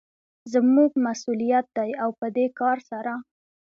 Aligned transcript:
زموږ 0.53 0.91
مسوليت 1.05 1.65
دى 1.77 1.89
او 2.03 2.09
په 2.19 2.27
دې 2.35 2.45
کار 2.59 2.77
سره 2.89 3.13